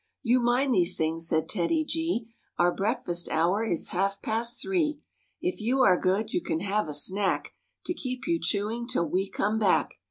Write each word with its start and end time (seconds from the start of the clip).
"You 0.23 0.39
mind 0.39 0.73
these 0.73 0.97
things," 0.97 1.27
said 1.27 1.47
TEDDY 1.47 1.85
G," 1.85 2.27
Our 2.57 2.73
breakfast 2.73 3.29
hour 3.29 3.63
is 3.63 3.89
half 3.89 4.19
past 4.23 4.59
three. 4.59 4.99
If 5.43 5.61
you 5.61 5.81
are 5.81 5.99
good 5.99 6.33
you 6.33 6.41
can 6.41 6.61
have 6.61 6.87
a 6.87 6.95
snack 6.95 7.53
To 7.85 7.93
keep 7.93 8.25
you 8.25 8.39
chewing 8.41 8.87
till 8.87 9.07
we 9.07 9.29
come 9.29 9.59
back." 9.59 9.93